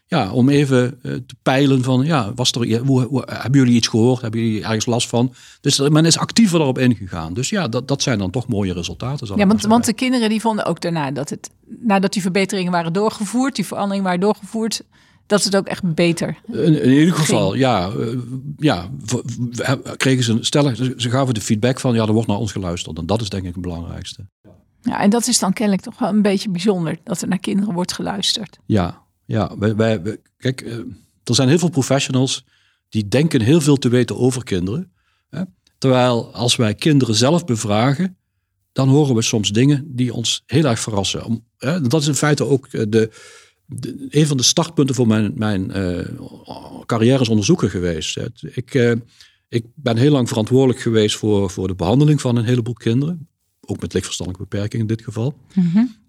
[0.07, 3.87] Ja, om even eh, te peilen van, ja, was er, hoe, hoe- hebben jullie iets
[3.87, 4.21] gehoord?
[4.21, 5.33] Hebben jullie ergens last van?
[5.61, 7.33] Dus men is actiever erop ingegaan.
[7.33, 9.37] Dus ja, dat, dat zijn dan toch mooie resultaten.
[9.37, 12.93] Ja, want, want de kinderen die vonden ook daarna dat het, nadat die verbeteringen waren
[12.93, 14.83] doorgevoerd, die veranderingen waren doorgevoerd,
[15.27, 16.37] dat het ook echt beter.
[16.51, 18.07] In, in ieder geval, ja, eh,
[18.57, 18.89] ja
[19.97, 22.97] kregen ze een stellig, ze gaven de feedback van, ja, er wordt naar ons geluisterd.
[22.97, 24.25] En dat is denk ik het belangrijkste.
[24.81, 27.73] Ja, en dat is dan kennelijk toch wel een beetje bijzonder dat er naar kinderen
[27.73, 28.57] wordt geluisterd.
[28.65, 29.57] Ja, ja.
[29.57, 30.77] Wij, kijk, eh,
[31.23, 32.45] er zijn heel veel professionals
[32.89, 34.91] die denken heel veel te weten over kinderen.
[35.29, 35.43] Hè?
[35.77, 38.17] Terwijl als wij kinderen zelf bevragen,
[38.71, 41.25] dan horen we soms dingen die ons heel erg verrassen.
[41.25, 43.09] Om, hè, dat is in feite ook eh, de,
[44.09, 46.07] een van de startpunten voor mijn, mijn eh,
[46.85, 48.19] carrière als onderzoeker geweest.
[48.41, 48.97] Ik,
[49.49, 53.27] ik ben heel lang verantwoordelijk geweest voor, voor de behandeling van een heleboel kinderen.
[53.61, 55.33] Ook met lichtverstandelijke beperking in dit geval.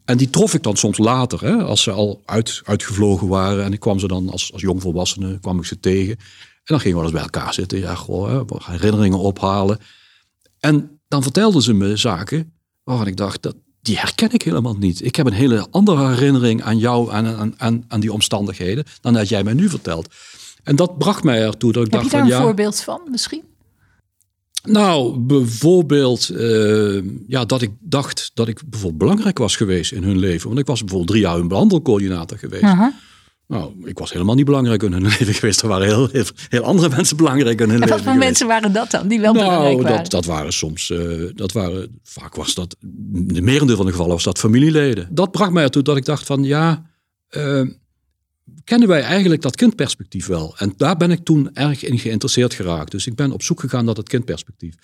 [0.07, 3.64] En die trof ik dan soms later, hè, als ze al uit, uitgevlogen waren.
[3.64, 6.16] En ik kwam ze dan als, als jongvolwassene, kwam ik ze tegen.
[6.16, 7.79] En dan gingen we eens bij elkaar zitten.
[7.79, 9.79] Ja, goh, hè, herinneringen ophalen.
[10.61, 15.05] En dan vertelden ze me zaken waarvan ik dacht, dat, die herken ik helemaal niet.
[15.05, 19.12] Ik heb een hele andere herinnering aan jou en aan, aan, aan die omstandigheden dan
[19.12, 20.14] dat jij mij nu vertelt.
[20.62, 22.45] En dat bracht mij ertoe dat ik Heb je dacht daar van een ja.
[22.45, 23.42] voorbeeld van misschien?
[24.67, 30.19] Nou, bijvoorbeeld eh, ja, dat ik dacht dat ik bijvoorbeeld belangrijk was geweest in hun
[30.19, 30.49] leven.
[30.49, 32.65] Want ik was bijvoorbeeld drie jaar hun behandelcoördinator geweest.
[33.49, 35.63] Nou, ik was helemaal niet belangrijk in hun leven geweest.
[35.63, 38.29] Er waren heel, heel, heel andere mensen belangrijk in hun En leven wat voor geweest.
[38.29, 39.99] mensen waren dat dan, die wel belangrijk Nou, waren?
[39.99, 40.99] dat, dat waren soms, eh,
[41.35, 45.09] dat waren, vaak was dat, de merendeel van de gevallen was dat familieleden.
[45.11, 46.91] Dat bracht mij ertoe dat ik dacht van, ja,
[47.29, 47.63] eh,
[48.67, 50.55] kennen wij eigenlijk dat kindperspectief wel?
[50.59, 52.91] En daar ben ik toen erg in geïnteresseerd geraakt.
[52.91, 54.75] Dus ik ben op zoek gegaan naar dat kindperspectief.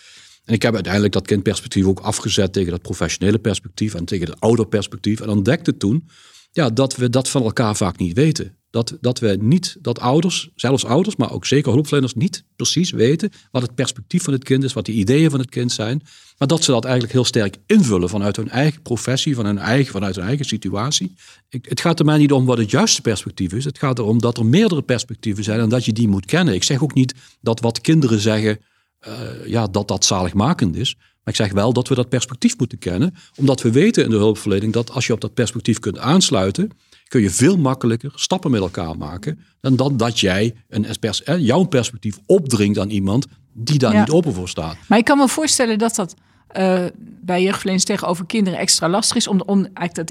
[0.44, 4.40] En ik heb uiteindelijk dat kindperspectief ook afgezet tegen dat professionele perspectief en tegen het
[4.40, 5.20] ouderperspectief.
[5.20, 6.08] En ontdekte toen
[6.52, 8.56] ja, dat we dat van elkaar vaak niet weten.
[8.72, 13.30] Dat, dat we niet, dat ouders, zelfs ouders, maar ook zeker hulpverleners, niet precies weten
[13.50, 16.02] wat het perspectief van het kind is, wat de ideeën van het kind zijn.
[16.38, 19.92] Maar dat ze dat eigenlijk heel sterk invullen vanuit hun eigen professie, van hun eigen,
[19.92, 21.14] vanuit hun eigen situatie.
[21.48, 23.64] Ik, het gaat er mij niet om wat het juiste perspectief is.
[23.64, 26.54] Het gaat erom dat er meerdere perspectieven zijn en dat je die moet kennen.
[26.54, 28.58] Ik zeg ook niet dat wat kinderen zeggen,
[28.98, 29.12] eh,
[29.46, 30.94] ja, dat dat zaligmakend is.
[30.94, 33.14] Maar ik zeg wel dat we dat perspectief moeten kennen.
[33.36, 36.70] Omdat we weten in de hulpverlening dat als je op dat perspectief kunt aansluiten,
[37.12, 39.38] kun je veel makkelijker stappen met elkaar maken.
[39.60, 44.00] Dan dat, dat jij een, pers- eh, jouw perspectief opdringt aan iemand die daar Ja.
[44.00, 44.76] niet open voor staat.
[44.88, 46.14] Maar ik kan me voorstellen dat dat
[46.48, 46.84] eh,
[47.20, 49.26] bij jeugdverleners tegenover kinderen extra lastig is.
[49.26, 50.10] Om, om eigenlijk dat,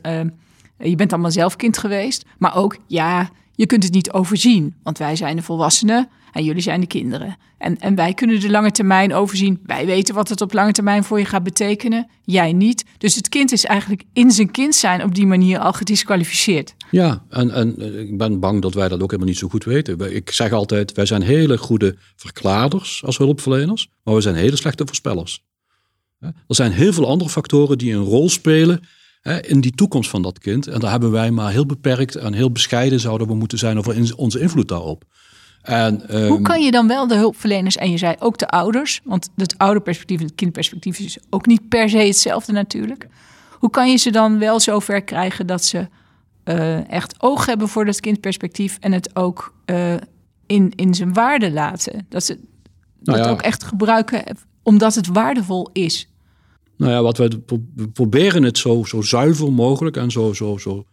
[0.77, 2.25] eh, je bent allemaal zelf kind geweest.
[2.37, 4.75] Maar ook, ja, je kunt het niet overzien.
[4.83, 7.37] Want wij zijn de volwassenen en jullie zijn de kinderen.
[7.57, 9.59] En, en wij kunnen de lange termijn overzien.
[9.65, 12.09] Wij weten wat het op lange termijn voor je gaat betekenen.
[12.23, 12.85] Jij niet.
[12.97, 16.75] Dus het kind is eigenlijk in zijn kind zijn op die manier al gedisqualificeerd.
[16.91, 19.63] Ja, en, en eh, ik ben bang dat wij dat ook helemaal niet zo goed
[19.63, 20.15] weten.
[20.15, 24.85] Ik zeg altijd, wij zijn hele goede verklaarders als hulpverleners, maar we zijn hele slechte
[24.85, 25.43] voorspellers.
[26.19, 28.83] Er zijn heel veel andere factoren die een rol spelen
[29.41, 30.67] in die toekomst van dat kind.
[30.67, 34.15] En daar hebben wij maar heel beperkt en heel bescheiden zouden we moeten zijn over
[34.15, 35.03] onze invloed daarop.
[35.61, 39.01] En, ehm, Hoe kan je dan wel de hulpverleners en je zei ook de ouders,
[39.03, 43.07] want het ouderperspectief en het kindperspectief is ook niet per se hetzelfde natuurlijk.
[43.59, 45.87] Hoe kan je ze dan wel zover krijgen dat ze
[46.43, 49.93] eh, echt oog hebben voor dat kindperspectief en het ook eh,
[50.45, 52.05] in, in zijn waarde laten?
[52.09, 52.33] Dat ze
[53.03, 53.31] Nou dat ja.
[53.31, 54.23] ook echt gebruiken
[54.63, 56.09] omdat het waardevol is.
[56.77, 60.85] Nou ja, wat pro- we proberen het zo, zo zuiver mogelijk en zo, zo, zo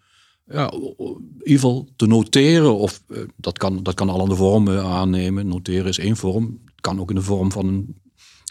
[0.50, 2.76] ja, in ieder geval te noteren.
[2.78, 5.48] Of eh, dat kan, dat kan allerlei vormen aannemen.
[5.48, 6.61] Noteren is één vorm.
[6.64, 7.96] Het kan ook in de vorm van een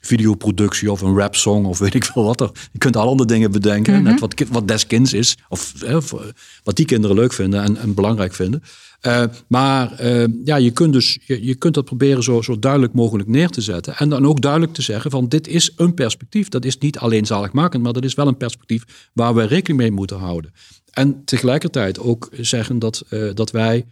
[0.01, 2.41] videoproductie of een rapsong of weet ik veel wat.
[2.41, 3.93] Er, je kunt al andere dingen bedenken.
[3.93, 4.03] Mhm.
[4.03, 5.38] Net wat, wat des kinds is.
[5.49, 6.31] Of hè, voor-
[6.63, 8.63] wat die kinderen leuk vinden en, en belangrijk vinden.
[8.99, 12.93] Eh, maar eh, ja, je kunt dus je, je kunt dat proberen zo, zo duidelijk
[12.93, 13.97] mogelijk neer te zetten.
[13.97, 16.49] En dan ook duidelijk te zeggen van dit is een perspectief.
[16.49, 19.91] Dat is niet alleen zaligmakend, maar dat is wel een perspectief waar we rekening mee
[19.91, 20.51] moeten houden.
[20.97, 23.86] En tegelijkertijd ook zeggen dat, eh, dat wij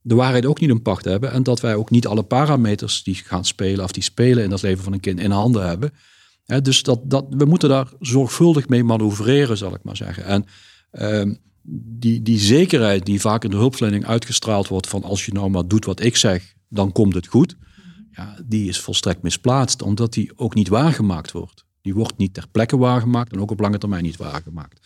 [0.00, 1.32] de waarheid ook niet in pacht hebben.
[1.32, 4.62] En dat wij ook niet alle parameters die gaan spelen of die spelen in het
[4.62, 5.92] leven van een kind in handen hebben.
[6.62, 10.24] Dus dat, dat, we moeten daar zorgvuldig mee manoeuvreren, zal ik maar zeggen.
[10.24, 10.46] En
[10.90, 11.34] ehm,
[11.98, 15.66] die, die zekerheid die vaak in de hulpverlening uitgestraald wordt van als je nou maar
[15.66, 17.56] doet wat ik zeg, dan komt het goed.
[18.10, 21.64] Ja, die is volstrekt misplaatst, omdat die ook niet waargemaakt wordt.
[21.80, 24.80] Die wordt niet ter plekke waargemaakt en ook op lange termijn niet waargemaakt.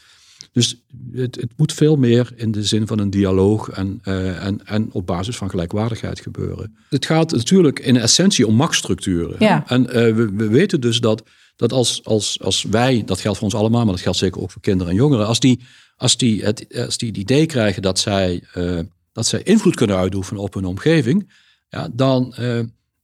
[0.57, 0.77] Dus
[1.13, 4.89] het, het moet veel meer in de zin van een dialoog en, eh, en, en
[4.93, 6.77] op basis van gelijkwaardigheid gebeuren.
[6.89, 9.37] Het gaat natuurlijk in essentie om machtsstructuren.
[9.39, 9.65] Ja.
[9.67, 11.23] En eh, we, we weten dus dat,
[11.57, 14.51] dat als, als, als wij, dat geldt voor ons allemaal, maar dat geldt zeker ook
[14.51, 15.61] voor kinderen en jongeren, als die,
[15.97, 18.79] als die, het, als die het idee krijgen dat zij, eh,
[19.13, 21.33] dat zij invloed kunnen uitoefenen op hun omgeving,
[21.69, 22.35] ja, dan,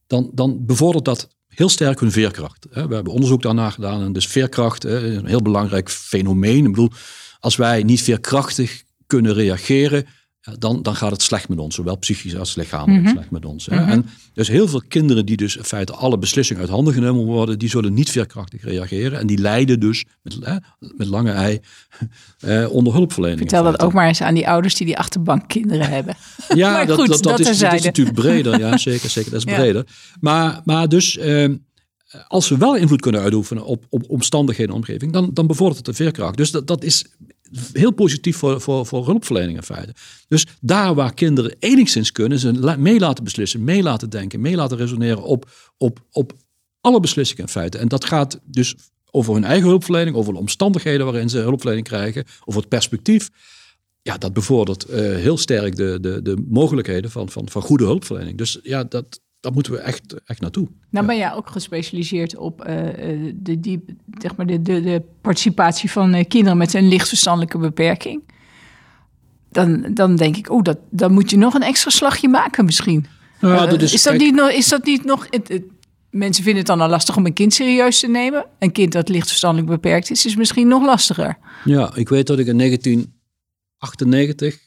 [0.07, 2.67] dan, dan bevordert dat heel sterk hun veerkracht.
[2.71, 6.65] We hebben onderzoek daarna gedaan en dus veerkracht een heel belangrijk fenomeen.
[6.65, 6.91] Ik bedoel,
[7.43, 10.07] als wij niet veerkrachtig kunnen reageren,
[10.59, 13.67] dan, dan gaat het slecht met ons, zowel psychisch als lichamelijk slecht met ons.
[13.67, 13.77] Hè.
[13.77, 17.59] En dus heel veel kinderen die dus in feite alle beslissingen uit handen genomen worden,
[17.59, 21.61] die zullen niet veerkrachtig reageren en die lijden dus met, hè, met lange ei
[22.41, 23.41] eh, onder hulpverlening.
[23.41, 26.17] in Vertel dat ook maar eens aan die ouders die die achterbankkinderen hebben.
[26.55, 27.77] Ja, dat, goed, dat, dat, dat is, dat terzijde.
[27.77, 28.59] is natuurlijk breder.
[28.59, 29.31] Ja, zeker, zeker.
[29.31, 29.59] Dat is Ja.
[29.59, 29.87] breder.
[30.21, 31.57] Maar, maar dus, ehm,
[32.29, 35.87] als we wel invloed kunnen uitoefenen op, op omstandigheden en omgeving, dan, dan bevordert het
[35.87, 36.37] de veerkracht.
[36.37, 37.05] Dus dat, is
[37.73, 39.95] heel positief voor, voor, voor hulpverlening in feite.
[40.29, 44.77] Dus daar waar kinderen enigszins kunnen, ze mee laten beslissen, mee laten denken, mee laten
[44.77, 46.33] resoneren op, op, op
[46.81, 47.79] alle beslissingen in feite.
[47.79, 48.77] En dat gaat dus
[49.11, 53.31] over hun eigen hulpverlening, over de omstandigheden waarin ze hulpverlening krijgen, over het perspectief.
[54.03, 58.39] Ja, dat bevordert eh, heel sterk de, de, de mogelijkheden van, van, van goede hulpverlening.
[58.39, 60.69] Dus ja, dat, daar moeten we echt, echt naartoe.
[60.91, 63.85] Nou ben jij ook gespecialiseerd op eh, eh, de, die,
[64.19, 68.23] zeg maar de, de, de participatie van eh, kinderen met een licht verstandelijke beperking.
[69.51, 73.07] Dan, dan denk ik, oh, dat, dan moet je nog een extra slagje maken misschien.
[73.41, 75.27] Ja, dat is, is- dat niet nog, is dat niet nog...
[75.31, 75.63] Het, het-
[76.11, 78.45] mensen vinden het dan al lastig om een kind serieus te nemen.
[78.59, 81.39] Een kind dat licht verstandelijk beperkt is, is misschien nog lastiger.
[81.65, 84.59] Ja, ik weet dat ik in 1998,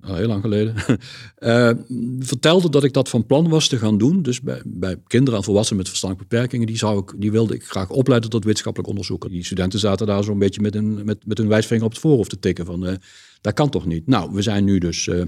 [0.00, 0.74] al heel lang geleden,
[1.36, 1.70] eh,
[2.18, 4.22] vertelde dat ik dat van plan was te gaan doen.
[4.22, 7.64] Dus bij, bij kinderen en volwassenen met verstandelijke beperkingen, die, zou ik, die wilde ik
[7.64, 9.30] graag opleiden tot wetenschappelijk onderzoeker.
[9.30, 12.30] Die studenten zaten daar zo'n beetje met een, met, met hun wijsvinger op het voorhoofd
[12.30, 12.94] te tikken van, eh,
[13.40, 14.06] dat kan toch niet?
[14.06, 15.22] Nou, we zijn nu dus eh,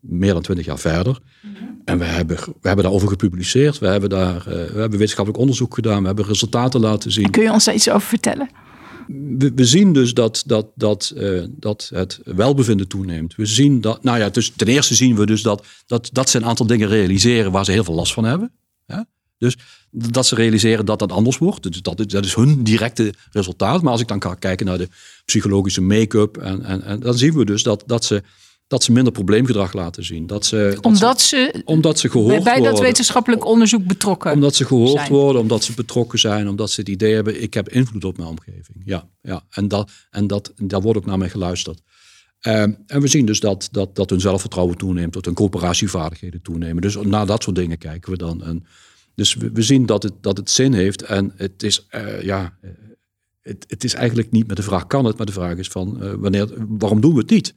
[0.00, 1.18] meer dan twintig jaar verder.
[1.84, 3.78] En we hebben, we hebben daarover gepubliceerd.
[3.78, 6.00] We hebben, daar, we hebben wetenschappelijk onderzoek gedaan.
[6.00, 7.30] We hebben resultaten laten zien.
[7.30, 8.48] Kun je ons daar iets over vertellen?
[9.54, 13.34] We, zien dus dat, dat, dat, eh, dat het welbevinden toeneemt.
[13.34, 16.36] We zien dat, nou ja, dus ten eerste zien we dus dat, dat, dat ze
[16.36, 18.50] een aantal dingen realiseren waar ze heel veel last van hebben.
[19.38, 19.56] Dus
[19.90, 21.62] dat ze realiseren dat dat anders wordt.
[21.72, 23.82] Dus dat, is- dat is hun directe resultaat.
[23.82, 24.88] Maar als ik dan kan kijken naar de
[25.24, 28.22] psychologische make-up, en, en, en dan zien we dus dat, dat, ze,
[28.66, 30.26] dat ze minder probleemgedrag laten zien.
[30.26, 32.82] Dat ze, dat Omdat ze, ze omdat ze gehoord bij, bij dat worden.
[32.82, 35.08] wetenschappelijk onderzoek betrokken Omdat ze gehoord zijn.
[35.08, 38.28] worden, omdat ze betrokken zijn, omdat ze het idee hebben, ik heb invloed op mijn
[38.28, 38.82] omgeving.
[38.84, 39.44] Ja, ja.
[39.50, 41.80] En, dat, en dat, daar wordt ook naar mij geluisterd.
[42.40, 46.82] Ehm, en we zien dus dat, dat, dat hun zelfvertrouwen toeneemt, dat hun coöperatievaardigheden toenemen.
[46.82, 48.44] Dus naar dat soort dingen kijken we dan.
[48.44, 48.66] En
[49.14, 51.02] dus we, we zien dat het, dat het zin heeft.
[51.02, 52.58] En het is, eh, ja,
[53.46, 56.02] het, het is eigenlijk niet met de vraag kan het, maar de vraag is van
[56.02, 57.54] eh, wanneer, waarom doen we het niet?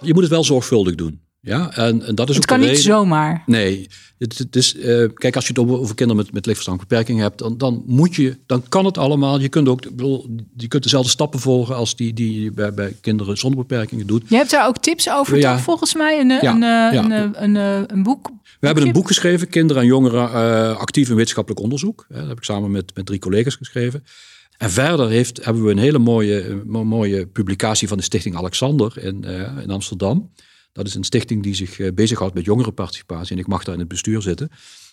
[0.00, 1.20] Je moet het wel zorgvuldig doen.
[1.40, 3.42] Ja, en, en dat is Het ook kan niet zomaar.
[3.46, 7.20] Nee, het, het is, eh, kijk, als je het over, kinderen met, met lichtverstandelijke beperking
[7.20, 9.40] hebt, dan, dan moet je, dan kan het allemaal.
[9.40, 12.96] Je kunt ook, bedoel, je kunt dezelfde stappen volgen als die, die je bij, bij
[13.00, 14.22] kinderen zonder beperkingen doet.
[14.28, 15.54] Je hebt daar ook tips over, Ja.
[15.54, 15.62] toch?
[15.62, 17.04] Volgens mij een, Ja, een, eh, ja.
[17.10, 18.30] een, een, een boek.
[18.60, 22.06] We hebben een boek geschreven, Kinderen en Jongeren actief in wetenschappelijk onderzoek.
[22.08, 24.04] Dat heb ik samen met, met drie collega's geschreven.
[24.62, 28.36] En verder heeft, hebben we een hele mooie, eh, mo- mooie publicatie van de Stichting
[28.36, 30.32] Alexander in, eh, in Amsterdam.
[30.72, 33.32] Dat is een stichting die zich eh, bezighoudt met jongerenparticipatie.
[33.34, 34.50] En ik mag daar in het bestuur zitten.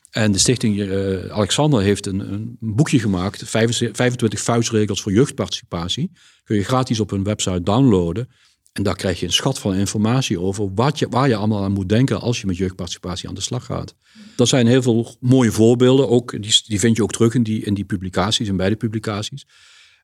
[0.09, 0.91] En de stichting
[1.31, 3.43] Alexander heeft een, een boekje gemaakt.
[3.49, 6.11] 25 25 vuistregels voor jeugdparticipatie.
[6.43, 8.29] Kun je gratis op hun website downloaden.
[8.71, 11.71] En daar krijg je een schat van informatie over wat je, waar je allemaal aan
[11.71, 13.95] moet denken als je met jeugdparticipatie aan de slag gaat.
[14.35, 16.09] Dat zijn heel veel mooie voorbeelden.
[16.09, 19.47] Ook, die, die vind je ook terug in die, in die publicaties, in beide publicaties.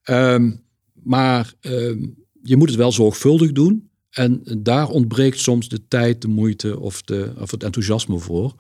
[0.04, 0.51] Ehm,
[0.93, 2.08] maar ehm,
[2.43, 3.89] je moet het wel zorgvuldig doen.
[4.10, 8.56] En daar ontbreekt soms de tijd, de moeite of, de, of het enthousiasme voor.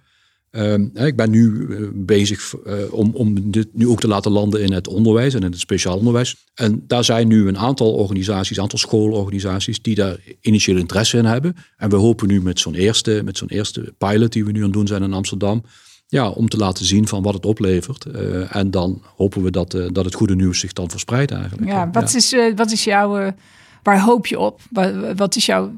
[0.55, 4.61] Ehm, ik ben nu eh, bezig uh, om, om dit nu ook te laten landen
[4.61, 6.35] in het onderwijs en in het speciaal onderwijs.
[6.53, 11.25] En daar zijn nu een aantal organisaties, een aantal schoolorganisaties die daar initieel interesse in
[11.25, 11.55] hebben.
[11.77, 14.63] En we hopen nu met zo'n eerste, met zo'n eerste pilot die we nu aan
[14.63, 15.63] het doen zijn in Amsterdam,
[16.07, 18.05] ja, om te laten zien van wat het oplevert.
[18.05, 21.71] Uh, en dan hopen we dat, dat het goede nieuws zich dan verspreidt eigenlijk.
[21.71, 22.17] Ja, wat, ja.
[22.17, 23.33] Is, wat is jouw
[23.85, 24.61] Waar hoop je op?
[25.15, 25.71] Wat, is jouw,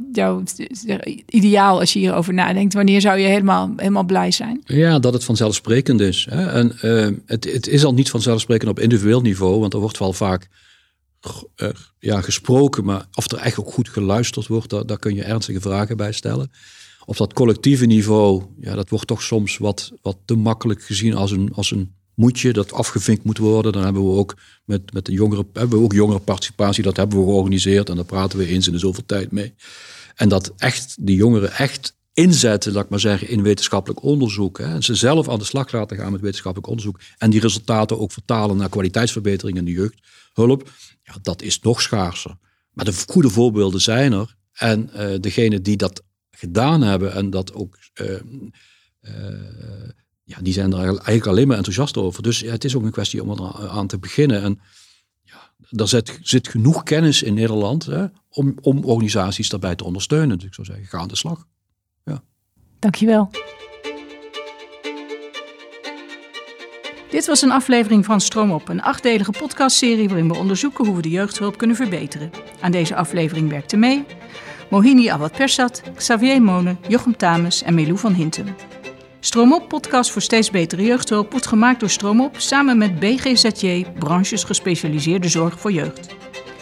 [1.25, 2.73] ideaal als je hierover nadenkt?
[2.73, 4.61] Wanneer zou je helemaal, helemaal blij zijn?
[4.65, 6.27] Ja, dat het vanzelfsprekend is.
[6.29, 6.45] Hè?
[6.45, 10.13] En uh, het, het is al niet vanzelfsprekend op individueel niveau, want er wordt wel
[10.13, 10.47] vaak
[11.57, 15.23] uh, ja, gesproken, maar of er echt ook goed geluisterd wordt, daar, daar kun je
[15.23, 16.51] ernstige vragen bij stellen.
[17.05, 21.31] Op dat collectieve niveau, ja, dat wordt toch soms wat, wat te makkelijk gezien als
[21.31, 23.71] een, als een moet je dat afgevinkt moet worden.
[23.71, 27.23] Dan hebben we ook met, met de jongeren, hebben we ook jongerenparticipatie, dat hebben we
[27.23, 29.53] georganiseerd en daar praten we eens in de zoveel tijd mee.
[30.15, 34.57] En dat echt die jongeren echt inzetten, laat ik maar zeggen, in wetenschappelijk onderzoek.
[34.57, 34.65] Hè.
[34.65, 36.99] En ze zelf aan de slag laten gaan met wetenschappelijk onderzoek.
[37.17, 40.71] En die resultaten ook vertalen naar kwaliteitsverbetering in de jeugdhulp.
[41.03, 42.37] Ja, dat is nog schaarser.
[42.71, 44.35] Maar de goede voorbeelden zijn er.
[44.53, 48.19] En uh, degene die dat gedaan hebben en dat ook uh,
[49.01, 49.11] uh,
[50.27, 52.23] ja, die zijn er eigenlijk alleen maar enthousiast over.
[52.23, 54.41] Dus ja, het is ook een kwestie om er aan te beginnen.
[54.41, 54.59] En
[55.23, 60.37] ja, er zit, zit genoeg kennis in Nederland hè, om, om organisaties daarbij te ondersteunen.
[60.37, 61.45] Dus ik zou zeggen, ga aan de slag.
[62.05, 62.23] Ja.
[62.79, 63.29] Dankjewel.
[67.09, 71.01] Dit was een aflevering van Stroom op, een achtdelige podcastserie waarin we onderzoeken hoe we
[71.01, 72.31] de jeugdhulp kunnen verbeteren.
[72.59, 74.05] Aan deze aflevering werkten mee
[74.69, 78.55] Mohini Awad Persat, Xavier Monen, Jochem Tames en Melou van Hintem.
[79.19, 85.27] Stroomop, podcast voor steeds betere jeugdhulp, wordt gemaakt door Stroomop samen met BGZJ, branches gespecialiseerde
[85.29, 86.15] zorg voor jeugd.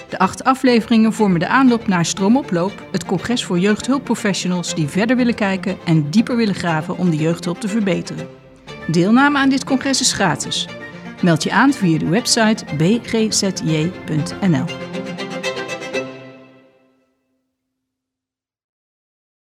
[0.09, 5.35] De acht afleveringen vormen de aanloop naar Stroomoploop, het congres voor jeugdhulpprofessionals die verder willen
[5.35, 8.27] kijken en dieper willen graven om de jeugdhulp te verbeteren.
[8.87, 10.67] Deelname aan dit congres is gratis.
[11.21, 14.65] Meld je aan via de website bgzj.nl.